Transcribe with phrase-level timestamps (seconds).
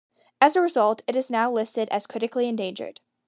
[0.41, 3.01] As a result it is now listed as critically endangered.